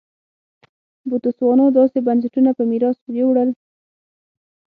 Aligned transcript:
بوتسوانا 1.09 1.65
داسې 1.77 1.97
بنسټونه 2.07 2.51
په 2.57 2.63
میراث 2.69 2.99
یووړل. 3.17 3.49